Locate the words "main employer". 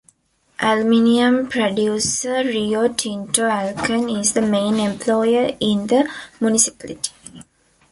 4.41-5.55